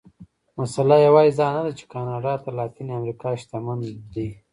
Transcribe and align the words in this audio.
مسئله 0.59 0.95
یوازې 1.07 1.33
دا 1.39 1.47
نه 1.55 1.61
ده 1.65 1.71
چې 1.79 1.85
کاناډا 1.93 2.33
تر 2.43 2.51
لاتینې 2.59 2.91
امریکا 2.99 3.29
شتمن 3.41 3.79
دي. 4.13 4.27